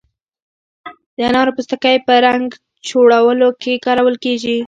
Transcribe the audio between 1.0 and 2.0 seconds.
د انارو پوستکی